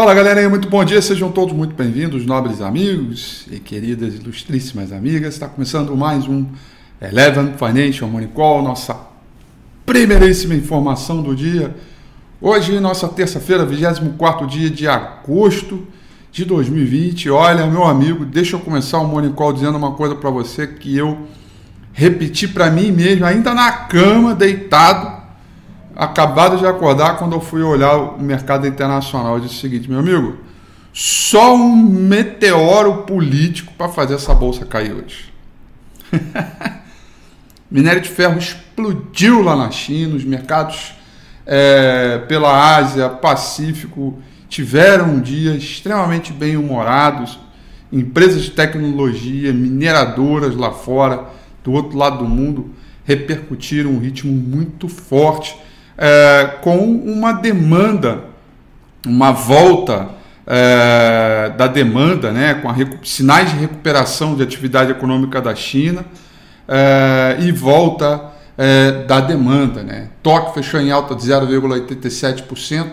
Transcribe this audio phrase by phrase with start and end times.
[0.00, 5.34] Fala galera, muito bom dia, sejam todos muito bem-vindos, nobres amigos e queridas ilustríssimas amigas.
[5.34, 6.46] Está começando mais um
[7.02, 8.98] Eleven Financial Money Call, nossa
[9.84, 11.76] primeiríssima informação do dia.
[12.40, 15.86] Hoje, nossa terça-feira, 24 dia de agosto
[16.32, 17.28] de 2020.
[17.28, 20.96] Olha, meu amigo, deixa eu começar o Money Call dizendo uma coisa para você que
[20.96, 21.26] eu
[21.92, 25.19] repeti para mim mesmo, ainda na cama, deitado,
[26.00, 29.34] acabado de acordar quando eu fui olhar o mercado internacional.
[29.34, 30.38] Eu disse o seguinte, meu amigo,
[30.94, 35.30] só um meteoro político para fazer essa bolsa cair hoje.
[37.70, 40.94] Minério de ferro explodiu lá na China, os mercados
[41.44, 44.18] é, pela Ásia, Pacífico
[44.48, 47.38] tiveram um dia extremamente bem humorados.
[47.92, 51.26] Empresas de tecnologia, mineradoras lá fora,
[51.62, 52.70] do outro lado do mundo,
[53.04, 55.54] repercutiram um ritmo muito forte
[56.00, 58.24] é, com uma demanda,
[59.06, 60.08] uma volta
[60.46, 62.70] é, da demanda, né, com
[63.04, 66.06] sinais de recuperação de atividade econômica da China
[66.66, 68.30] é, e volta
[69.06, 69.82] da demanda.
[69.82, 70.10] Né.
[70.22, 72.90] Tóquio fechou em alta de 0,87%,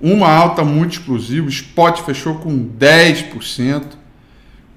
[0.02, 3.84] uma alta muito explosiva, spot fechou com 10%.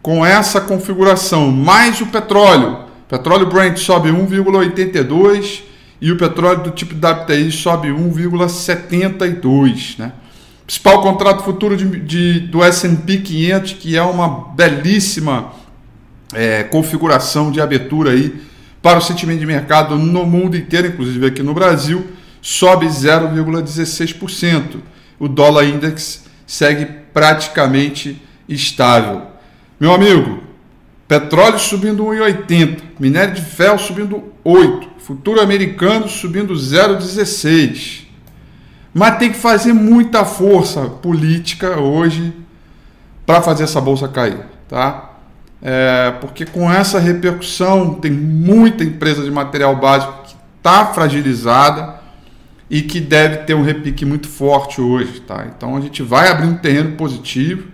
[0.03, 5.63] Com essa configuração, mais o petróleo, Petróleo Brent sobe 1,82
[6.01, 10.13] e o petróleo do tipo WTI sobe 1,72, né?
[10.67, 15.53] Principal contrato futuro de, de do S&P 500, que é uma belíssima
[16.33, 18.35] é, configuração de abertura aí
[18.81, 22.07] para o sentimento de mercado no mundo inteiro, inclusive aqui no Brasil,
[22.41, 24.77] sobe 0,16%.
[25.19, 29.23] O dólar index segue praticamente estável.
[29.81, 30.44] Meu amigo,
[31.07, 32.79] Petróleo subindo 1,80.
[32.99, 34.89] Minério de ferro subindo 8.
[34.99, 38.05] Futuro americano subindo 0,16.
[38.93, 42.33] Mas tem que fazer muita força política hoje
[43.27, 44.39] para fazer essa bolsa cair,
[44.69, 45.11] tá?
[45.61, 52.01] É, porque com essa repercussão tem muita empresa de material básico que está fragilizada
[52.69, 55.47] e que deve ter um repique muito forte hoje, tá?
[55.55, 57.65] Então a gente vai abrir um terreno positivo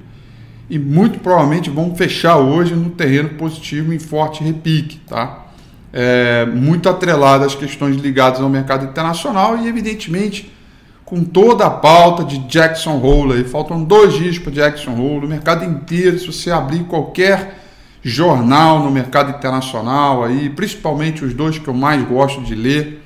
[0.70, 5.46] e muito provavelmente vão fechar hoje no terreno positivo em forte repique, tá?
[5.92, 10.52] É, muito atrelado às questões ligadas ao mercado internacional e, evidentemente,
[11.04, 13.32] com toda a pauta de Jackson Hole.
[13.32, 15.26] Aí, faltam dois dias para Jackson Hole.
[15.26, 17.58] O mercado inteiro, se você abrir qualquer
[18.00, 23.02] jornal no mercado internacional, aí, principalmente os dois que eu mais gosto de ler,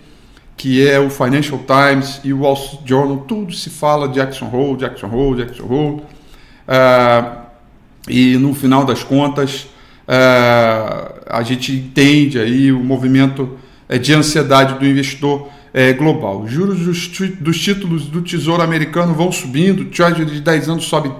[0.55, 4.77] que é o Financial Times e o Wall Street Journal, tudo se fala Jackson Hole,
[4.77, 6.03] Jackson Hole, Jackson Hole.
[6.69, 7.44] Uh,
[8.09, 9.67] e no final das contas
[10.06, 13.59] é, a gente entende aí o movimento
[13.89, 16.43] é, de ansiedade do investidor é, global.
[16.43, 17.09] Os juros dos,
[17.41, 21.11] dos, títulos do Tesouro Americano vão subindo, o Treasury de 10 anos sobe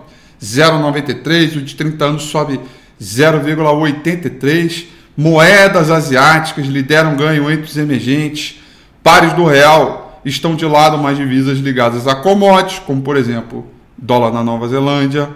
[0.41, 2.61] 0,93, o de 30 anos sobe
[3.01, 4.85] 0,83.
[5.17, 8.61] Moedas asiáticas lideram ganho entre os emergentes.
[9.03, 13.67] Pares do real estão de lado, mas divisas ligadas a commodities, como por exemplo
[13.97, 15.29] dólar na Nova Zelândia,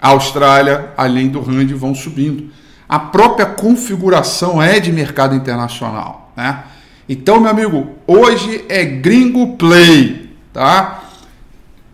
[0.00, 2.50] a Austrália, além do RAND, vão subindo.
[2.88, 6.64] A própria configuração é de mercado internacional, né?
[7.08, 11.04] Então, meu amigo, hoje é gringo play, tá?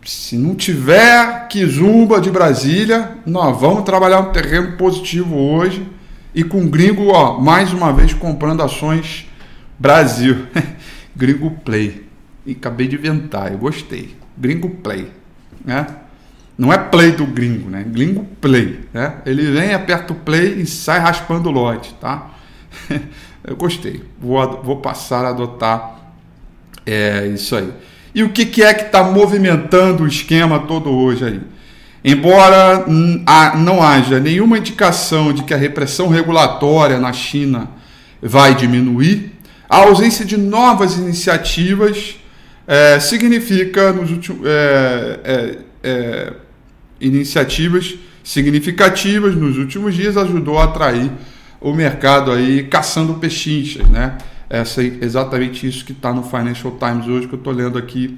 [0.03, 5.87] Se não tiver Kizumba de Brasília, nós vamos trabalhar um terreno positivo hoje
[6.35, 9.27] e com gringo, ó, mais uma vez comprando ações
[9.79, 10.47] Brasil.
[11.15, 12.07] gringo play.
[12.45, 14.15] E acabei de inventar, eu gostei.
[14.37, 15.11] Gringo play,
[15.63, 15.85] né?
[16.57, 17.83] Não é play do gringo, né?
[17.87, 19.15] Gringo play, né?
[19.25, 22.31] Ele vem, aperta o play e sai raspando o lote, tá?
[23.43, 24.03] Eu gostei.
[24.19, 25.99] Vou, vou passar a adotar
[26.85, 27.71] é, isso aí.
[28.15, 31.41] E o que, que é que está movimentando o esquema todo hoje aí?
[32.05, 32.85] Embora
[33.55, 37.69] não haja nenhuma indicação de que a repressão regulatória na China
[38.21, 39.31] vai diminuir,
[39.69, 42.17] a ausência de novas iniciativas
[42.67, 46.33] é, significa nos últimos, é, é, é
[47.03, 51.11] iniciativas significativas nos últimos dias ajudou a atrair
[51.59, 54.17] o mercado aí caçando pechinchas, né?
[54.49, 58.17] Essa é exatamente isso que está no Financial Times hoje que eu estou lendo aqui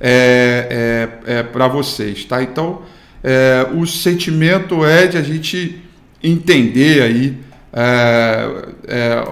[0.00, 2.42] é, é, é para vocês, tá?
[2.42, 2.82] Então,
[3.22, 5.80] é, o sentimento é de a gente
[6.22, 7.36] entender aí
[7.72, 9.24] é,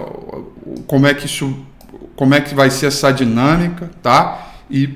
[0.87, 1.57] como é que isso,
[2.15, 4.53] como é que vai ser essa dinâmica, tá?
[4.69, 4.89] E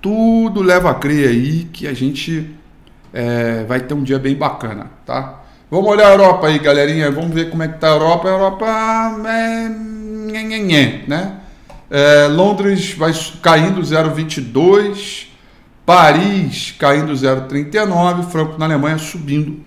[0.00, 2.57] tudo leva a crer aí que a gente
[3.12, 5.42] é, vai ter um dia bem bacana, tá?
[5.70, 7.10] Vamos olhar a Europa aí, galerinha.
[7.10, 8.26] Vamos ver como é que tá a Europa.
[8.26, 8.64] A Europa
[9.28, 9.68] é...
[11.06, 11.34] né?
[11.90, 13.12] É, Londres vai
[13.42, 15.26] caindo 0,22.
[15.84, 18.30] Paris caindo 0,39.
[18.30, 19.60] Franco na Alemanha subindo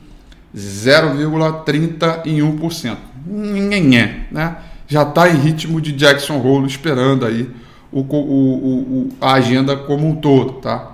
[0.55, 2.97] 0,31%.
[4.31, 4.55] Né?
[4.87, 7.47] Já está em ritmo de Jackson Hole esperando aí
[7.91, 10.93] o, o, o, a agenda como um todo, tá?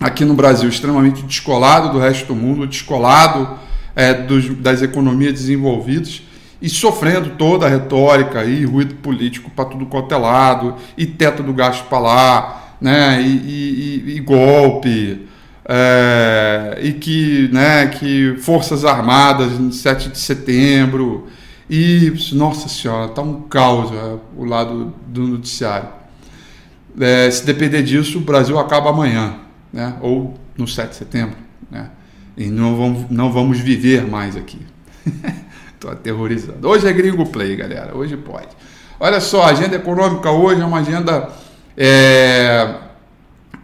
[0.00, 3.58] Aqui no Brasil, extremamente descolado do resto do mundo, descolado
[3.94, 6.22] é, dos, das economias desenvolvidas
[6.62, 11.42] e sofrendo toda a retórica e ruído político para tudo quanto é lado, e teto
[11.42, 15.26] do gasto para lá, né, e, e, e golpe,
[15.66, 21.28] é, e que, né, que Forças Armadas no 7 de setembro,
[21.68, 25.88] e, nossa senhora, tá um caos é, o lado do noticiário.
[26.98, 29.36] É, se depender disso, o Brasil acaba amanhã,
[29.72, 31.36] né, ou no 7 de setembro,
[31.70, 31.90] né.
[32.36, 34.60] E não vamos, não vamos viver mais aqui.
[35.74, 36.68] Estou aterrorizando.
[36.68, 37.96] Hoje é gringo play, galera.
[37.96, 38.48] Hoje pode.
[38.98, 41.30] Olha só, a agenda econômica hoje é uma agenda
[41.76, 42.74] é,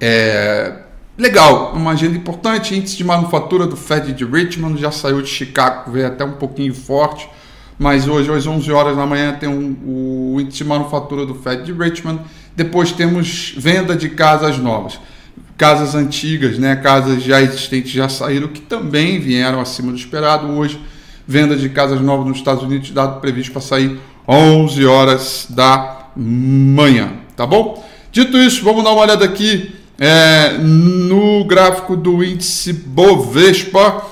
[0.00, 0.72] é,
[1.16, 2.74] legal, uma agenda importante.
[2.74, 6.74] Índice de manufatura do Fed de Richmond já saiu de Chicago, veio até um pouquinho
[6.74, 7.28] forte.
[7.78, 11.64] Mas hoje, às 11 horas da manhã, tem um, o índice de manufatura do Fed
[11.64, 12.20] de Richmond.
[12.54, 14.98] Depois temos venda de casas novas
[15.56, 20.46] casas antigas, né, casas já existentes já saíram, que também vieram acima do esperado.
[20.48, 20.80] Hoje,
[21.26, 23.98] venda de casas novas nos Estados Unidos, dado previsto para sair
[24.28, 27.84] 11 horas da manhã, tá bom?
[28.12, 34.04] Dito isso, vamos dar uma olhada aqui é, no gráfico do índice Bovespa,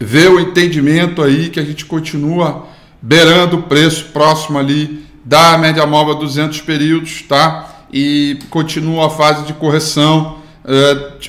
[0.00, 2.66] ver o entendimento aí que a gente continua
[3.00, 7.84] beirando o preço próximo ali da média móvel 200 períodos, tá?
[7.92, 10.39] E continua a fase de correção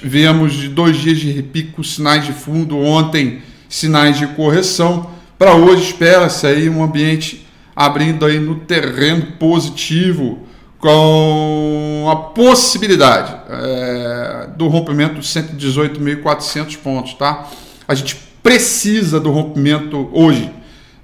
[0.03, 5.09] Viemos de dois dias de repico, sinais de fundo, ontem sinais de correção.
[5.39, 10.39] Para hoje espera-se aí um ambiente abrindo aí no terreno positivo
[10.77, 17.47] com a possibilidade é, do rompimento de 118.400 pontos, tá?
[17.87, 20.51] A gente precisa do rompimento hoje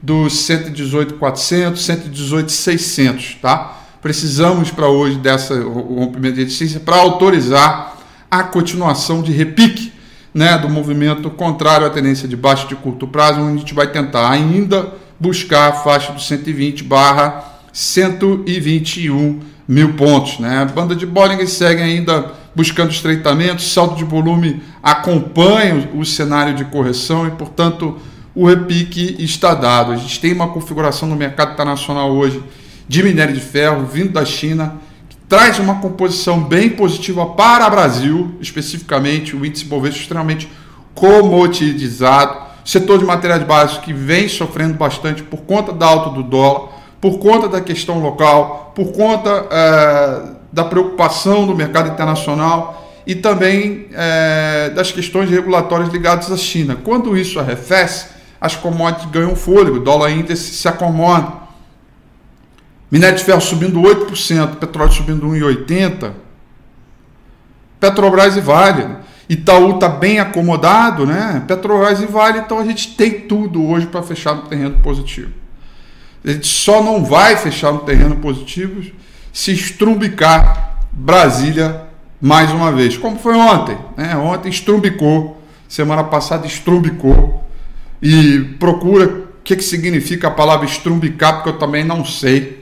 [0.02, 3.78] dos 118.400, 118.600, tá?
[4.02, 7.97] Precisamos para hoje dessa rompimento de resistência para autorizar
[8.30, 9.94] a continuação de repique
[10.34, 13.88] né, do movimento contrário à tendência de baixo de curto prazo, onde a gente vai
[13.88, 17.44] tentar ainda buscar a faixa dos 120 barra
[17.74, 20.40] 121 mil pontos.
[20.40, 20.62] Né?
[20.62, 26.66] A banda de Bollinger segue ainda buscando estreitamento, salto de volume acompanha o cenário de
[26.66, 27.98] correção e, portanto,
[28.34, 29.92] o repique está dado.
[29.92, 32.44] A gente tem uma configuração no mercado internacional hoje
[32.88, 34.76] de minério de ferro vindo da China
[35.28, 40.50] traz uma composição bem positiva para o Brasil, especificamente o índice Bovespa extremamente
[40.94, 46.70] comoditizado, setor de materiais básicos que vem sofrendo bastante por conta da alta do dólar,
[47.00, 53.88] por conta da questão local, por conta é, da preocupação do mercado internacional e também
[53.94, 56.78] é, das questões regulatórias ligadas à China.
[56.84, 58.08] Quando isso arrefece,
[58.40, 61.47] as commodities ganham fôlego, o dólar índice se acomoda.
[62.92, 66.12] Minério de ferro subindo 8%, petróleo subindo 1,80%.
[67.80, 68.88] Petrobras e Vale.
[69.30, 71.44] Itaú está bem acomodado, né?
[71.48, 75.32] Petrobras e Vale, então a gente tem tudo hoje para fechar no terreno positivo.
[76.26, 78.82] A gente só não vai fechar no terreno positivo
[79.32, 81.84] se estrumbicar Brasília
[82.20, 83.78] mais uma vez, como foi ontem.
[83.96, 84.16] Né?
[84.16, 87.44] Ontem estrumbicou, semana passada estrumbicou.
[88.02, 92.57] E procura o que, que significa a palavra estrumbicar, porque eu também não sei.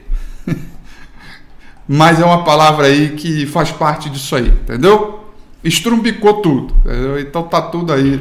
[1.88, 5.32] Mas é uma palavra aí que faz parte disso aí, entendeu?
[5.62, 7.18] Estrumbicou tudo, entendeu?
[7.20, 8.20] Então tá tudo aí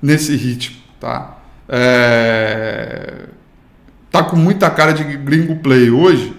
[0.00, 1.38] nesse ritmo, tá?
[1.68, 3.26] É...
[4.10, 6.34] Tá com muita cara de gringo play hoje.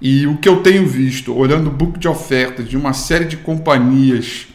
[0.00, 3.36] E o que eu tenho visto, olhando o book de ofertas de uma série de
[3.36, 4.48] companhias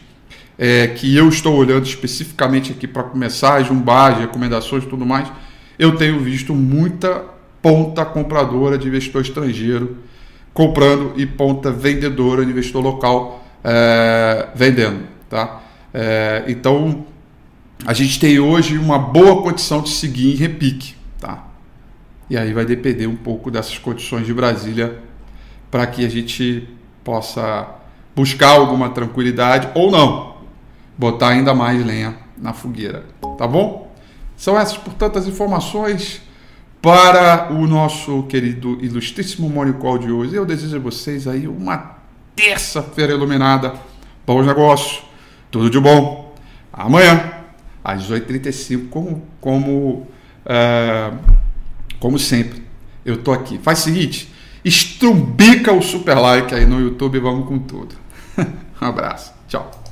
[0.58, 5.30] é, que eu estou olhando especificamente aqui para começar, jumbagem, recomendações e tudo mais,
[5.78, 7.22] eu tenho visto muita
[7.62, 9.98] ponta compradora de investidor estrangeiro
[10.56, 15.06] comprando e ponta vendedora de investidor local é, vendendo.
[15.28, 15.60] Tá?
[15.92, 17.04] É, então,
[17.84, 20.94] a gente tem hoje uma boa condição de seguir em repique.
[21.20, 21.46] Tá?
[22.30, 24.98] E aí vai depender um pouco dessas condições de Brasília
[25.70, 26.66] para que a gente
[27.04, 27.68] possa
[28.14, 30.36] buscar alguma tranquilidade ou não,
[30.96, 33.04] botar ainda mais lenha na fogueira,
[33.36, 33.92] tá bom?
[34.38, 36.22] São essas, portanto, as informações
[36.86, 40.36] para o nosso querido ilustríssimo Morning Call de hoje.
[40.36, 41.96] Eu desejo a vocês aí uma
[42.36, 43.74] terça-feira iluminada,
[44.24, 45.02] bons negócios,
[45.50, 46.32] tudo de bom.
[46.72, 47.28] Amanhã,
[47.82, 50.06] às 8h35, como, como,
[50.44, 51.10] é,
[51.98, 52.62] como sempre,
[53.04, 53.58] eu tô aqui.
[53.58, 54.32] Faz o seguinte,
[54.64, 57.96] estrumbica o super like aí no YouTube e vamos com tudo.
[58.38, 59.32] um abraço.
[59.48, 59.85] Tchau.